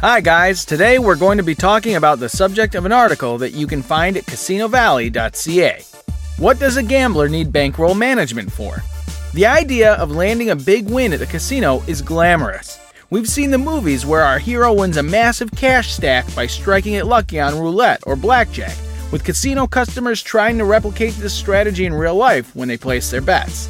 [0.00, 0.64] Hi, guys.
[0.64, 3.82] Today we're going to be talking about the subject of an article that you can
[3.82, 5.82] find at casinovalley.ca.
[6.36, 8.80] What does a gambler need bankroll management for?
[9.34, 12.78] The idea of landing a big win at the casino is glamorous.
[13.10, 17.06] We've seen the movies where our hero wins a massive cash stack by striking it
[17.06, 18.76] lucky on roulette or blackjack,
[19.10, 23.20] with casino customers trying to replicate this strategy in real life when they place their
[23.20, 23.68] bets.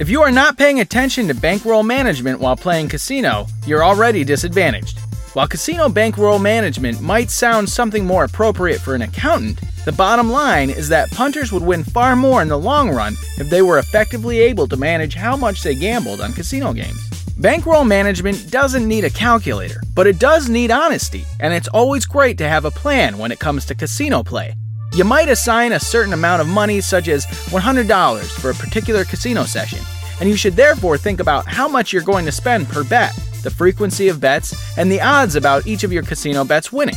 [0.00, 5.01] If you are not paying attention to bankroll management while playing casino, you're already disadvantaged.
[5.34, 10.68] While casino bankroll management might sound something more appropriate for an accountant, the bottom line
[10.68, 14.40] is that punters would win far more in the long run if they were effectively
[14.40, 17.00] able to manage how much they gambled on casino games.
[17.38, 22.36] Bankroll management doesn't need a calculator, but it does need honesty, and it's always great
[22.36, 24.54] to have a plan when it comes to casino play.
[24.92, 29.44] You might assign a certain amount of money, such as $100 for a particular casino
[29.44, 29.78] session,
[30.20, 33.50] and you should therefore think about how much you're going to spend per bet, the
[33.50, 36.96] frequency of bets, and the odds about each of your casino bets winning.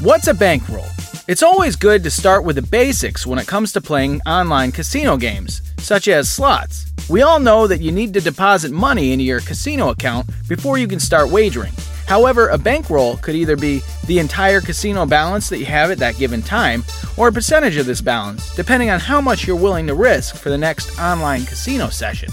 [0.00, 0.86] What's a bankroll?
[1.26, 5.16] It's always good to start with the basics when it comes to playing online casino
[5.16, 6.86] games, such as slots.
[7.10, 10.88] We all know that you need to deposit money into your casino account before you
[10.88, 11.72] can start wagering.
[12.06, 16.16] However, a bankroll could either be the entire casino balance that you have at that
[16.16, 16.82] given time,
[17.18, 20.48] or a percentage of this balance, depending on how much you're willing to risk for
[20.48, 22.30] the next online casino session.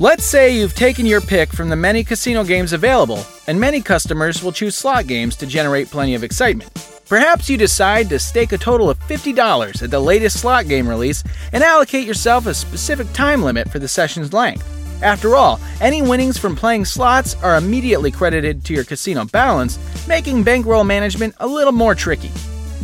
[0.00, 4.44] Let's say you've taken your pick from the many casino games available, and many customers
[4.44, 6.70] will choose slot games to generate plenty of excitement.
[7.08, 11.24] Perhaps you decide to stake a total of $50 at the latest slot game release
[11.52, 14.64] and allocate yourself a specific time limit for the session's length.
[15.02, 20.44] After all, any winnings from playing slots are immediately credited to your casino balance, making
[20.44, 22.30] bankroll management a little more tricky.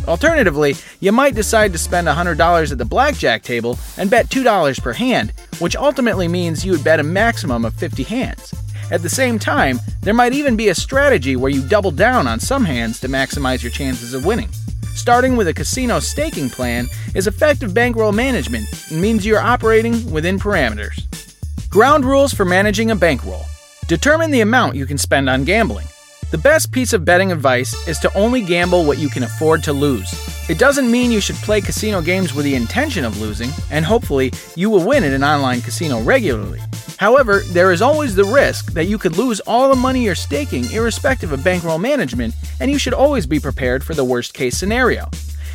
[0.07, 4.93] Alternatively, you might decide to spend $100 at the blackjack table and bet $2 per
[4.93, 8.53] hand, which ultimately means you would bet a maximum of 50 hands.
[8.91, 12.39] At the same time, there might even be a strategy where you double down on
[12.39, 14.49] some hands to maximize your chances of winning.
[14.93, 20.39] Starting with a casino staking plan is effective bankroll management and means you're operating within
[20.39, 21.01] parameters.
[21.69, 23.43] Ground rules for managing a bankroll.
[23.87, 25.87] Determine the amount you can spend on gambling.
[26.35, 29.71] The best piece of betting advice is to only gamble what you can afford to
[29.71, 30.11] lose.
[30.49, 34.33] It doesn't mean you should play casino games with the intention of losing, and hopefully,
[34.53, 36.59] you will win at an online casino regularly.
[36.97, 40.69] However, there is always the risk that you could lose all the money you're staking
[40.71, 45.09] irrespective of bankroll management, and you should always be prepared for the worst case scenario.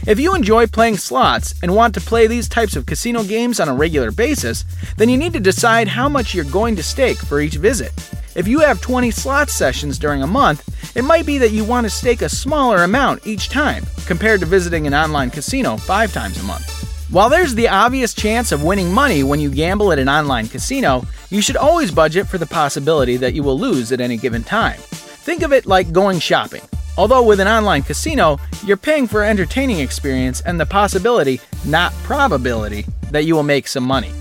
[0.07, 3.69] If you enjoy playing slots and want to play these types of casino games on
[3.69, 4.65] a regular basis,
[4.97, 7.93] then you need to decide how much you're going to stake for each visit.
[8.35, 11.85] If you have 20 slot sessions during a month, it might be that you want
[11.85, 16.41] to stake a smaller amount each time, compared to visiting an online casino five times
[16.41, 16.69] a month.
[17.11, 21.03] While there's the obvious chance of winning money when you gamble at an online casino,
[21.29, 24.79] you should always budget for the possibility that you will lose at any given time.
[24.79, 26.63] Think of it like going shopping.
[26.97, 32.85] Although with an online casino, you're paying for entertaining experience and the possibility, not probability,
[33.11, 34.13] that you will make some money.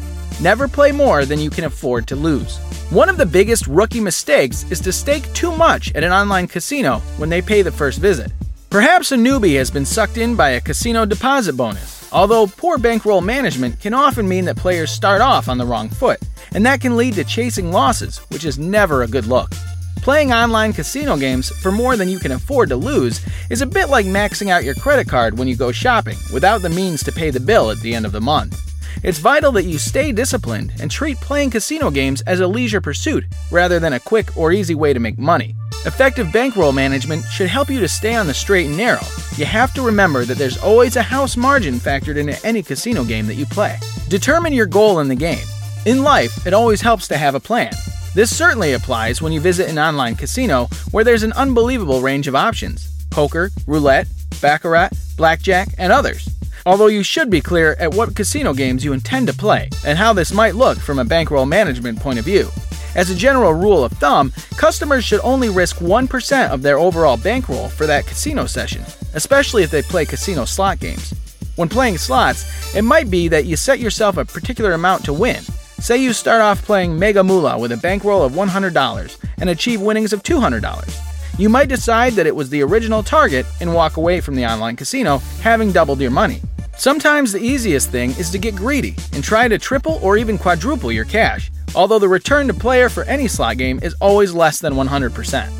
[0.42, 2.60] Never play more than you can afford to lose.
[2.92, 7.00] One of the biggest rookie mistakes is to stake too much at an online casino
[7.18, 8.32] when they pay the first visit.
[8.70, 13.20] Perhaps a newbie has been sucked in by a casino deposit bonus, although poor bankroll
[13.20, 16.20] management can often mean that players start off on the wrong foot,
[16.54, 19.50] and that can lead to chasing losses, which is never a good look.
[19.98, 23.20] Playing online casino games for more than you can afford to lose
[23.50, 26.70] is a bit like maxing out your credit card when you go shopping without the
[26.70, 28.69] means to pay the bill at the end of the month.
[29.02, 33.24] It's vital that you stay disciplined and treat playing casino games as a leisure pursuit
[33.50, 35.56] rather than a quick or easy way to make money.
[35.86, 39.06] Effective bankroll management should help you to stay on the straight and narrow.
[39.38, 43.26] You have to remember that there's always a house margin factored into any casino game
[43.28, 43.78] that you play.
[44.10, 45.46] Determine your goal in the game.
[45.86, 47.72] In life, it always helps to have a plan.
[48.14, 52.36] This certainly applies when you visit an online casino where there's an unbelievable range of
[52.36, 54.08] options poker, roulette,
[54.42, 56.30] baccarat, blackjack, and others.
[56.70, 60.14] Although you should be clear at what casino games you intend to play and how
[60.14, 62.48] this might look from a bankroll management point of view.
[62.94, 67.70] As a general rule of thumb, customers should only risk 1% of their overall bankroll
[67.70, 68.84] for that casino session,
[69.16, 71.12] especially if they play casino slot games.
[71.56, 72.46] When playing slots,
[72.76, 75.42] it might be that you set yourself a particular amount to win,
[75.80, 80.12] Say you start off playing Mega Moolah with a bankroll of $100 and achieve winnings
[80.12, 81.40] of $200.
[81.40, 84.76] You might decide that it was the original target and walk away from the online
[84.76, 86.42] casino, having doubled your money.
[86.80, 90.94] Sometimes the easiest thing is to get greedy and try to triple or even quadruple
[90.94, 94.76] your cash, although the return to player for any slot game is always less than
[94.76, 95.52] 100%.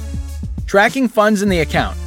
[0.66, 1.98] Tracking funds in the account.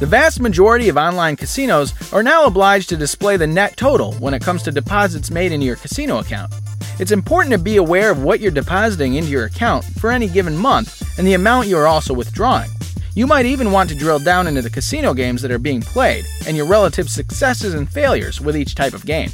[0.00, 4.32] The vast majority of online casinos are now obliged to display the net total when
[4.32, 6.50] it comes to deposits made into your casino account.
[6.98, 10.56] It's important to be aware of what you're depositing into your account for any given
[10.56, 12.70] month and the amount you are also withdrawing.
[13.14, 16.24] You might even want to drill down into the casino games that are being played
[16.46, 19.28] and your relative successes and failures with each type of game.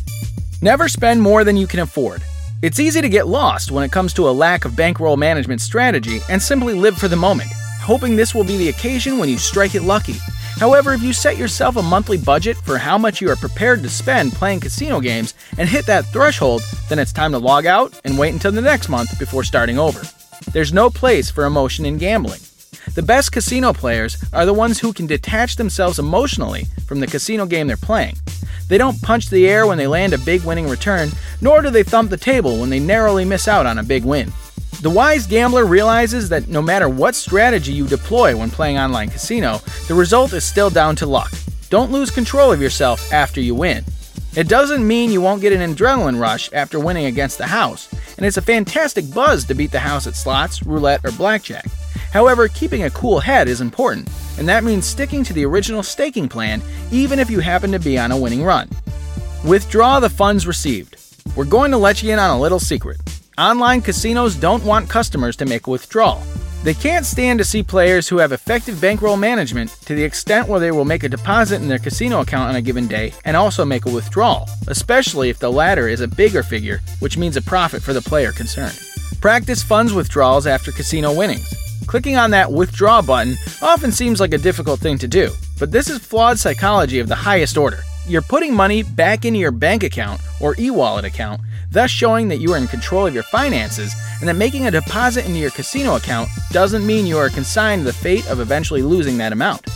[0.61, 2.25] Never spend more than you can afford.
[2.61, 6.19] It's easy to get lost when it comes to a lack of bankroll management strategy
[6.29, 9.77] and simply live for the moment, hoping this will be the occasion when you strike
[9.77, 10.17] it lucky.
[10.59, 13.89] However, if you set yourself a monthly budget for how much you are prepared to
[13.89, 18.19] spend playing casino games and hit that threshold, then it's time to log out and
[18.19, 20.03] wait until the next month before starting over.
[20.53, 22.41] There's no place for emotion in gambling.
[22.95, 27.47] The best casino players are the ones who can detach themselves emotionally from the casino
[27.47, 28.17] game they're playing.
[28.69, 31.11] They don't punch the air when they land a big winning return,
[31.41, 34.33] nor do they thump the table when they narrowly miss out on a big win.
[34.83, 39.61] The wise gambler realizes that no matter what strategy you deploy when playing online casino,
[39.89, 41.33] the result is still down to luck.
[41.71, 43.85] Don't lose control of yourself after you win.
[44.37, 48.25] It doesn't mean you won't get an adrenaline rush after winning against the house, and
[48.25, 51.67] it's a fantastic buzz to beat the house at slots, roulette, or blackjack.
[52.13, 54.09] However, keeping a cool head is important,
[54.39, 57.99] and that means sticking to the original staking plan even if you happen to be
[57.99, 58.69] on a winning run.
[59.45, 60.97] Withdraw the funds received.
[61.37, 63.01] We're going to let you in on a little secret.
[63.37, 66.23] Online casinos don't want customers to make a withdrawal.
[66.65, 70.59] They can't stand to see players who have effective bankroll management to the extent where
[70.59, 73.65] they will make a deposit in their casino account on a given day and also
[73.65, 77.81] make a withdrawal, especially if the latter is a bigger figure, which means a profit
[77.81, 78.79] for the player concerned.
[79.21, 81.68] Practice funds withdrawals after casino winnings.
[81.89, 85.89] Clicking on that withdraw button often seems like a difficult thing to do, but this
[85.89, 87.79] is flawed psychology of the highest order.
[88.07, 91.41] You're putting money back into your bank account or e wallet account,
[91.71, 95.25] thus showing that you are in control of your finances, and that making a deposit
[95.25, 99.17] into your casino account doesn't mean you are consigned to the fate of eventually losing
[99.17, 99.67] that amount.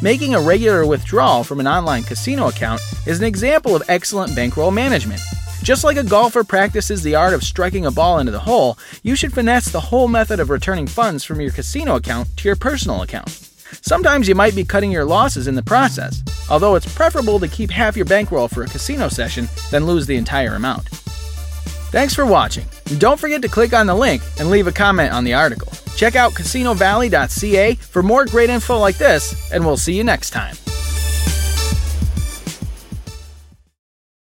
[0.00, 4.70] Making a regular withdrawal from an online casino account is an example of excellent bankroll
[4.70, 5.20] management.
[5.68, 9.14] Just like a golfer practices the art of striking a ball into the hole, you
[9.14, 13.02] should finesse the whole method of returning funds from your casino account to your personal
[13.02, 13.28] account.
[13.82, 17.70] Sometimes you might be cutting your losses in the process, although it's preferable to keep
[17.70, 20.88] half your bankroll for a casino session than lose the entire amount.
[21.92, 22.64] Thanks for watching.
[22.86, 25.70] And don't forget to click on the link and leave a comment on the article.
[25.96, 30.56] Check out casinovalley.ca for more great info like this, and we'll see you next time.